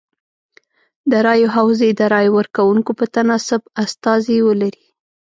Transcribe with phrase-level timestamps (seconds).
[1.11, 4.85] د رایو حوزې د رای ورکوونکو په تناسب استازي ولري.